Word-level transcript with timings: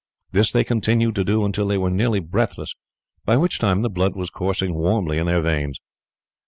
This 0.31 0.51
they 0.51 0.63
continued 0.63 1.13
to 1.13 1.23
do 1.23 1.45
until 1.45 1.67
they 1.67 1.77
were 1.77 1.91
nearly 1.91 2.19
breathless, 2.19 2.73
by 3.23 3.37
which 3.37 3.59
time 3.59 3.83
the 3.83 3.87
blood 3.87 4.15
was 4.15 4.31
coursing 4.31 4.73
warmly 4.73 5.19
in 5.19 5.27
their 5.27 5.41
veins. 5.41 5.79